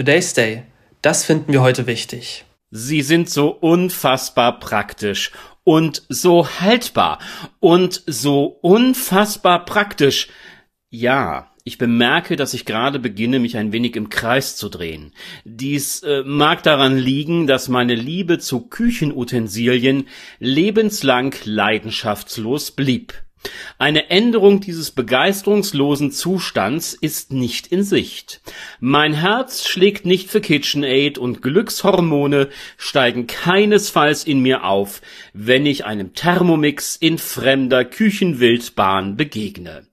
Today's 0.00 0.32
Day. 0.32 0.62
Das 1.02 1.26
finden 1.26 1.52
wir 1.52 1.60
heute 1.60 1.86
wichtig. 1.86 2.46
Sie 2.70 3.02
sind 3.02 3.28
so 3.28 3.50
unfassbar 3.50 4.58
praktisch 4.58 5.30
und 5.62 6.04
so 6.08 6.48
haltbar 6.48 7.18
und 7.58 8.02
so 8.06 8.46
unfassbar 8.62 9.66
praktisch. 9.66 10.28
Ja, 10.88 11.50
ich 11.64 11.76
bemerke, 11.76 12.36
dass 12.36 12.54
ich 12.54 12.64
gerade 12.64 12.98
beginne, 12.98 13.40
mich 13.40 13.58
ein 13.58 13.72
wenig 13.74 13.94
im 13.94 14.08
Kreis 14.08 14.56
zu 14.56 14.70
drehen. 14.70 15.12
Dies 15.44 16.02
äh, 16.02 16.22
mag 16.24 16.62
daran 16.62 16.96
liegen, 16.96 17.46
dass 17.46 17.68
meine 17.68 17.94
Liebe 17.94 18.38
zu 18.38 18.68
Küchenutensilien 18.68 20.08
lebenslang 20.38 21.34
leidenschaftslos 21.44 22.70
blieb. 22.70 23.12
Eine 23.78 24.10
Änderung 24.10 24.60
dieses 24.60 24.90
begeisterungslosen 24.90 26.12
Zustands 26.12 26.92
ist 26.92 27.32
nicht 27.32 27.68
in 27.68 27.82
Sicht. 27.82 28.42
Mein 28.80 29.14
Herz 29.14 29.66
schlägt 29.66 30.04
nicht 30.04 30.30
für 30.30 30.40
KitchenAid 30.40 31.16
und 31.16 31.40
Glückshormone 31.40 32.48
steigen 32.76 33.26
keinesfalls 33.26 34.24
in 34.24 34.40
mir 34.40 34.64
auf, 34.64 35.00
wenn 35.32 35.64
ich 35.64 35.86
einem 35.86 36.12
Thermomix 36.12 36.96
in 36.96 37.16
fremder 37.16 37.84
Küchenwildbahn 37.84 39.16
begegne 39.16 39.86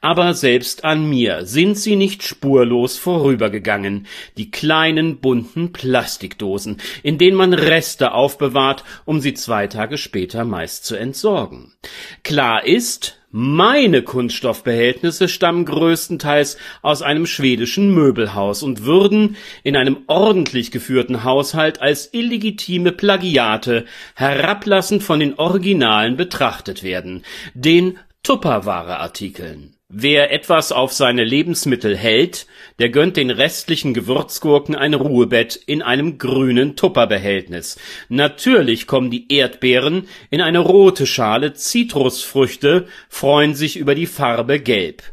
aber 0.00 0.34
selbst 0.34 0.84
an 0.84 1.08
mir 1.08 1.46
sind 1.46 1.76
sie 1.78 1.96
nicht 1.96 2.22
spurlos 2.22 2.96
vorübergegangen, 2.96 4.06
die 4.36 4.50
kleinen 4.50 5.18
bunten 5.18 5.72
Plastikdosen, 5.72 6.78
in 7.02 7.18
denen 7.18 7.36
man 7.36 7.54
Reste 7.54 8.12
aufbewahrt, 8.12 8.84
um 9.04 9.20
sie 9.20 9.34
zwei 9.34 9.66
Tage 9.66 9.98
später 9.98 10.44
meist 10.44 10.84
zu 10.84 10.96
entsorgen. 10.96 11.74
Klar 12.22 12.64
ist, 12.64 13.18
meine 13.38 14.00
Kunststoffbehältnisse 14.00 15.28
stammen 15.28 15.66
größtenteils 15.66 16.56
aus 16.80 17.02
einem 17.02 17.26
schwedischen 17.26 17.92
Möbelhaus 17.92 18.62
und 18.62 18.84
würden 18.84 19.36
in 19.62 19.76
einem 19.76 19.98
ordentlich 20.06 20.70
geführten 20.70 21.22
Haushalt 21.22 21.82
als 21.82 22.14
illegitime 22.14 22.92
Plagiate 22.92 23.84
herablassend 24.14 25.02
von 25.02 25.20
den 25.20 25.34
Originalen 25.34 26.16
betrachtet 26.16 26.82
werden, 26.82 27.24
den 27.52 27.98
Tupperware-Artikeln. 28.22 29.75
Wer 29.88 30.32
etwas 30.32 30.72
auf 30.72 30.92
seine 30.92 31.22
Lebensmittel 31.22 31.96
hält, 31.96 32.48
der 32.80 32.88
gönnt 32.88 33.16
den 33.16 33.30
restlichen 33.30 33.94
Gewürzgurken 33.94 34.74
ein 34.74 34.94
Ruhebett 34.94 35.54
in 35.54 35.80
einem 35.80 36.18
grünen 36.18 36.74
Tupperbehältnis. 36.74 37.78
Natürlich 38.08 38.88
kommen 38.88 39.12
die 39.12 39.32
Erdbeeren 39.32 40.08
in 40.28 40.40
eine 40.40 40.58
rote 40.58 41.06
Schale, 41.06 41.54
Zitrusfrüchte 41.54 42.88
freuen 43.08 43.54
sich 43.54 43.76
über 43.76 43.94
die 43.94 44.06
Farbe 44.06 44.58
gelb. 44.58 45.04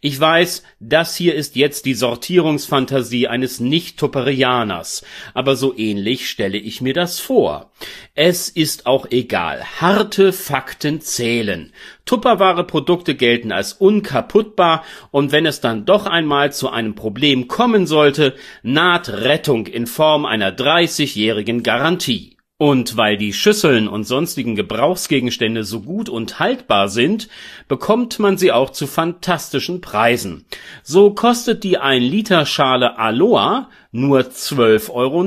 Ich 0.00 0.20
weiß, 0.20 0.62
das 0.78 1.16
hier 1.16 1.34
ist 1.34 1.56
jetzt 1.56 1.84
die 1.84 1.94
Sortierungsfantasie 1.94 3.26
eines 3.26 3.58
Nicht-Tupperianers, 3.58 5.02
aber 5.34 5.56
so 5.56 5.76
ähnlich 5.76 6.30
stelle 6.30 6.56
ich 6.56 6.80
mir 6.80 6.94
das 6.94 7.18
vor. 7.18 7.72
Es 8.14 8.48
ist 8.48 8.86
auch 8.86 9.06
egal. 9.10 9.64
Harte 9.80 10.32
Fakten 10.32 11.00
zählen. 11.00 11.72
Tupperware-Produkte 12.04 13.16
gelten 13.16 13.50
als 13.50 13.72
unkaputtbar 13.72 14.84
und 15.10 15.32
wenn 15.32 15.46
es 15.46 15.60
dann 15.60 15.84
doch 15.84 16.06
einmal 16.06 16.52
zu 16.52 16.70
einem 16.70 16.94
Problem 16.94 17.48
kommen 17.48 17.88
sollte, 17.88 18.36
naht 18.62 19.08
Rettung 19.08 19.66
in 19.66 19.88
Form 19.88 20.26
einer 20.26 20.52
30-jährigen 20.52 21.64
Garantie. 21.64 22.37
Und 22.60 22.96
weil 22.96 23.16
die 23.16 23.32
Schüsseln 23.32 23.86
und 23.86 24.02
sonstigen 24.02 24.56
Gebrauchsgegenstände 24.56 25.62
so 25.62 25.80
gut 25.80 26.08
und 26.08 26.40
haltbar 26.40 26.88
sind, 26.88 27.28
bekommt 27.68 28.18
man 28.18 28.36
sie 28.36 28.50
auch 28.50 28.70
zu 28.70 28.88
fantastischen 28.88 29.80
Preisen. 29.80 30.44
So 30.82 31.14
kostet 31.14 31.62
die 31.62 31.78
1 31.78 32.04
Liter 32.04 32.46
Schale 32.46 32.98
Aloha 32.98 33.70
nur 33.92 34.22
12,90 34.22 34.90
Euro. 34.90 35.24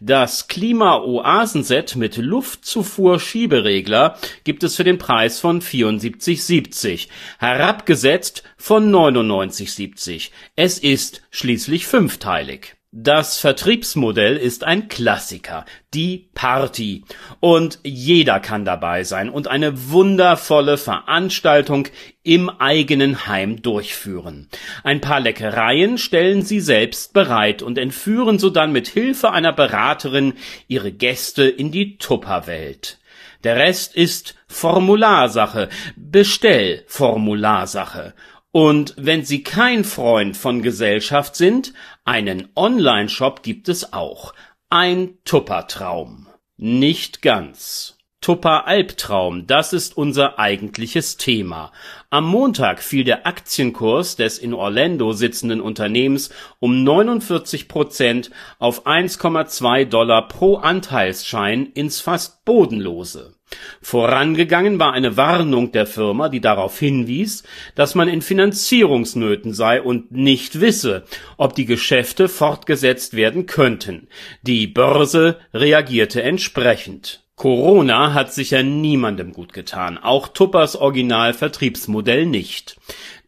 Das 0.00 0.48
Klima-Oasen-Set 0.48 1.96
mit 1.96 2.18
Luftzufuhr-Schieberegler 2.18 4.18
gibt 4.44 4.64
es 4.64 4.76
für 4.76 4.84
den 4.84 4.98
Preis 4.98 5.40
von 5.40 5.62
74,70, 5.62 7.08
herabgesetzt 7.38 8.42
von 8.58 8.94
99,70. 8.94 10.28
Es 10.56 10.78
ist 10.78 11.22
schließlich 11.30 11.86
fünfteilig. 11.86 12.77
Das 12.90 13.38
Vertriebsmodell 13.38 14.38
ist 14.38 14.64
ein 14.64 14.88
Klassiker, 14.88 15.66
die 15.92 16.30
Party. 16.32 17.04
Und 17.38 17.80
jeder 17.84 18.40
kann 18.40 18.64
dabei 18.64 19.04
sein 19.04 19.28
und 19.28 19.46
eine 19.46 19.90
wundervolle 19.90 20.78
Veranstaltung 20.78 21.88
im 22.22 22.48
eigenen 22.48 23.26
Heim 23.26 23.60
durchführen. 23.60 24.48
Ein 24.84 25.02
paar 25.02 25.20
Leckereien 25.20 25.98
stellen 25.98 26.40
sie 26.40 26.60
selbst 26.60 27.12
bereit 27.12 27.60
und 27.60 27.76
entführen 27.76 28.38
sodann 28.38 28.72
mit 28.72 28.88
Hilfe 28.88 29.32
einer 29.32 29.52
Beraterin 29.52 30.32
ihre 30.66 30.90
Gäste 30.90 31.46
in 31.46 31.70
die 31.70 31.98
Tupperwelt. 31.98 33.00
Der 33.44 33.56
Rest 33.56 33.94
ist 33.96 34.34
Formularsache, 34.46 35.68
Bestellformularsache. 35.94 38.14
Und 38.50 38.94
wenn 38.96 39.24
Sie 39.24 39.42
kein 39.42 39.84
Freund 39.84 40.36
von 40.36 40.62
Gesellschaft 40.62 41.36
sind, 41.36 41.74
einen 42.04 42.48
Online-Shop 42.56 43.42
gibt 43.42 43.68
es 43.68 43.92
auch. 43.92 44.32
Ein 44.70 45.18
Tuppertraum. 45.24 46.26
Nicht 46.56 47.22
ganz. 47.22 47.98
Tupper 48.20 48.66
Albtraum, 48.66 49.46
das 49.46 49.72
ist 49.72 49.96
unser 49.96 50.40
eigentliches 50.40 51.18
Thema. 51.18 51.70
Am 52.10 52.26
Montag 52.26 52.82
fiel 52.82 53.04
der 53.04 53.28
Aktienkurs 53.28 54.16
des 54.16 54.38
in 54.38 54.54
Orlando 54.54 55.12
sitzenden 55.12 55.60
Unternehmens 55.60 56.30
um 56.58 56.82
49 56.82 57.68
Prozent 57.68 58.30
auf 58.58 58.86
1,2 58.86 59.84
Dollar 59.84 60.26
pro 60.26 60.56
Anteilsschein 60.56 61.66
ins 61.66 62.00
fast 62.00 62.44
Bodenlose. 62.44 63.37
Vorangegangen 63.80 64.78
war 64.78 64.92
eine 64.92 65.16
Warnung 65.16 65.72
der 65.72 65.86
Firma, 65.86 66.28
die 66.28 66.40
darauf 66.40 66.78
hinwies, 66.78 67.44
dass 67.74 67.94
man 67.94 68.08
in 68.08 68.22
Finanzierungsnöten 68.22 69.52
sei 69.52 69.80
und 69.80 70.12
nicht 70.12 70.60
wisse, 70.60 71.04
ob 71.36 71.54
die 71.54 71.64
Geschäfte 71.64 72.28
fortgesetzt 72.28 73.14
werden 73.14 73.46
könnten. 73.46 74.08
Die 74.42 74.66
Börse 74.66 75.38
reagierte 75.54 76.22
entsprechend. 76.22 77.22
Corona 77.38 78.14
hat 78.14 78.34
sicher 78.34 78.64
niemandem 78.64 79.32
gut 79.32 79.52
getan, 79.52 79.96
auch 79.96 80.26
Tuppers 80.26 80.74
Original-Vertriebsmodell 80.74 82.26
nicht. 82.26 82.76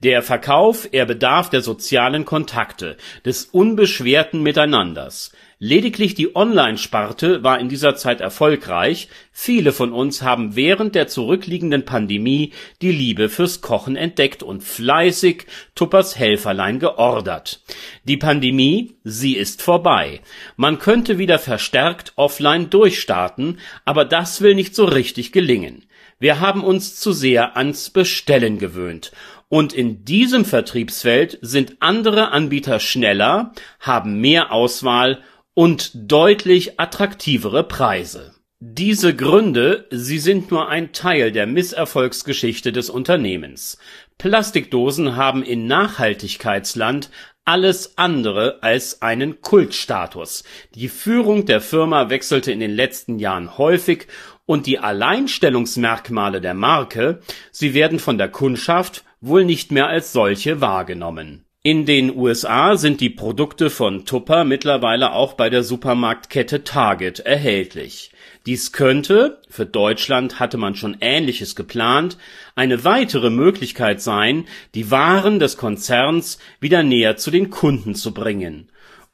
Der 0.02 0.22
Verkauf, 0.22 0.88
er 0.92 1.04
bedarf 1.04 1.50
der 1.50 1.60
sozialen 1.60 2.24
Kontakte, 2.24 2.96
des 3.26 3.44
unbeschwerten 3.44 4.42
Miteinanders. 4.42 5.30
Lediglich 5.58 6.14
die 6.14 6.34
Online-Sparte 6.34 7.44
war 7.44 7.58
in 7.60 7.68
dieser 7.68 7.96
Zeit 7.96 8.22
erfolgreich, 8.22 9.08
viele 9.30 9.72
von 9.72 9.92
uns 9.92 10.22
haben 10.22 10.56
während 10.56 10.94
der 10.94 11.06
zurückliegenden 11.06 11.84
Pandemie 11.84 12.54
die 12.80 12.92
Liebe 12.92 13.28
fürs 13.28 13.60
Kochen 13.60 13.94
entdeckt 13.94 14.42
und 14.42 14.64
fleißig 14.64 15.44
Tuppers 15.74 16.18
Helferlein 16.18 16.78
geordert. 16.78 17.60
Die 18.04 18.16
Pandemie, 18.16 18.94
sie 19.04 19.36
ist 19.36 19.60
vorbei. 19.60 20.22
Man 20.56 20.78
könnte 20.78 21.18
wieder 21.18 21.38
verstärkt 21.38 22.14
offline 22.16 22.70
durchstarten, 22.70 23.58
aber 23.84 24.06
das 24.06 24.40
will 24.40 24.54
nicht 24.54 24.74
so 24.74 24.86
richtig 24.86 25.30
gelingen. 25.30 25.84
Wir 26.18 26.40
haben 26.40 26.64
uns 26.64 26.96
zu 26.96 27.12
sehr 27.12 27.56
ans 27.56 27.90
Bestellen 27.90 28.58
gewöhnt 28.58 29.12
und 29.50 29.72
in 29.72 30.04
diesem 30.04 30.44
Vertriebsfeld 30.44 31.38
sind 31.42 31.76
andere 31.80 32.30
Anbieter 32.30 32.78
schneller, 32.78 33.52
haben 33.80 34.20
mehr 34.20 34.52
Auswahl 34.52 35.22
und 35.54 35.90
deutlich 35.94 36.78
attraktivere 36.78 37.64
Preise. 37.64 38.36
Diese 38.60 39.14
Gründe, 39.14 39.86
sie 39.90 40.20
sind 40.20 40.52
nur 40.52 40.68
ein 40.68 40.92
Teil 40.92 41.32
der 41.32 41.46
Misserfolgsgeschichte 41.46 42.72
des 42.72 42.90
Unternehmens. 42.90 43.78
Plastikdosen 44.18 45.16
haben 45.16 45.42
in 45.42 45.66
Nachhaltigkeitsland 45.66 47.10
alles 47.44 47.98
andere 47.98 48.62
als 48.62 49.02
einen 49.02 49.40
Kultstatus. 49.40 50.44
Die 50.76 50.88
Führung 50.88 51.44
der 51.46 51.60
Firma 51.60 52.08
wechselte 52.08 52.52
in 52.52 52.60
den 52.60 52.70
letzten 52.70 53.18
Jahren 53.18 53.58
häufig 53.58 54.06
und 54.46 54.66
die 54.66 54.78
Alleinstellungsmerkmale 54.78 56.40
der 56.40 56.54
Marke, 56.54 57.20
sie 57.50 57.74
werden 57.74 57.98
von 57.98 58.18
der 58.18 58.28
Kundschaft 58.28 59.04
wohl 59.20 59.44
nicht 59.44 59.72
mehr 59.72 59.88
als 59.88 60.12
solche 60.12 60.60
wahrgenommen 60.60 61.44
in 61.62 61.84
den 61.84 62.16
USA 62.16 62.78
sind 62.78 63.02
die 63.02 63.10
Produkte 63.10 63.68
von 63.68 64.06
Tupper 64.06 64.44
mittlerweile 64.44 65.12
auch 65.12 65.34
bei 65.34 65.50
der 65.50 65.62
Supermarktkette 65.62 66.64
Target 66.64 67.20
erhältlich. 67.20 68.12
Dies 68.46 68.72
könnte, 68.72 69.42
für 69.50 69.66
Deutschland 69.66 70.40
hatte 70.40 70.56
man 70.56 70.74
schon 70.74 70.96
Ähnliches 71.02 71.56
geplant, 71.56 72.16
eine 72.54 72.82
weitere 72.84 73.28
Möglichkeit 73.28 74.00
sein, 74.00 74.46
die 74.74 74.90
Waren 74.90 75.38
des 75.38 75.58
Konzerns 75.58 76.38
wieder 76.60 76.82
näher 76.82 77.18
zu 77.18 77.30
den 77.30 77.50
Kunden 77.50 77.94
zu 77.94 78.14
bringen 78.14 78.70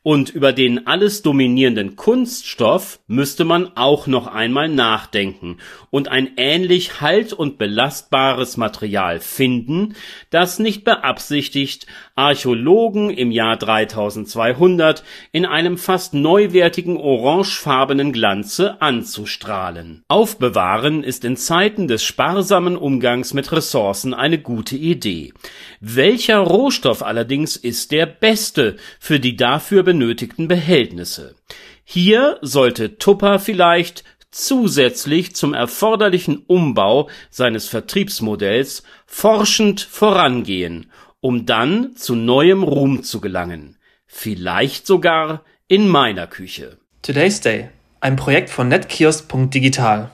Und 0.07 0.31
über 0.31 0.53
den 0.53 0.87
alles 0.87 1.23
dominierenden 1.23 1.97
Kunststoff 1.97 3.01
müsste 3.09 3.45
man 3.45 3.77
auch 3.77 4.07
noch 4.07 4.29
einmal 4.29 4.69
nachdenken 4.69 5.57
und 5.91 6.07
ein 6.07 6.31
ähnlich 6.37 7.01
halt- 7.01 7.33
und 7.33 7.59
belastbares 7.59 8.57
Material 8.57 9.19
finden, 9.19 9.97
das 10.31 10.61
nicht 10.61 10.85
beabsichtigt, 10.85 11.89
Archäologen 12.15 13.11
im 13.11 13.33
Jahr 13.33 13.57
3200 13.57 15.03
in 15.33 15.45
einem 15.45 15.77
fast 15.77 16.15
neuwertigen 16.15 16.99
orangefarbenen 16.99 18.13
Glanze 18.13 18.81
anzustrahlen. 18.81 20.05
Aufbewahren 20.07 21.03
ist 21.03 21.25
in 21.25 21.37
Zeiten 21.37 21.89
des 21.89 22.05
sparsamen 22.05 22.77
Umgangs 22.77 23.35
mit 23.35 23.51
Ressourcen 23.51 24.15
eine 24.15 24.39
gute 24.39 24.77
Idee. 24.77 25.33
Welcher 25.81 26.39
Rohstoff 26.39 27.03
allerdings 27.03 27.57
ist 27.57 27.91
der 27.91 28.07
beste 28.07 28.77
für 29.01 29.19
die 29.19 29.35
dafür 29.35 29.83
benötigten 29.97 30.47
Behältnisse? 30.47 31.37
Hier 31.83 32.39
sollte 32.43 32.99
Tupper 32.99 33.39
vielleicht 33.39 34.05
zusätzlich 34.31 35.35
zum 35.35 35.55
erforderlichen 35.55 36.45
Umbau 36.47 37.09
seines 37.31 37.67
Vertriebsmodells 37.67 38.83
forschend 39.07 39.81
vorangehen, 39.81 40.93
um 41.21 41.47
dann 41.47 41.97
zu 41.97 42.15
neuem 42.15 42.63
Ruhm 42.63 43.03
zu 43.05 43.23
gelangen. 43.23 43.79
Vielleicht 44.07 44.87
sogar 44.87 45.43
in 45.67 45.89
meiner 45.89 46.27
Küche. 46.27 46.77
Today's 47.01 47.41
Day, 47.41 47.71
ein 48.01 48.17
Projekt 48.17 48.51
von 48.51 48.69
netkiosk.digital. 48.69 50.11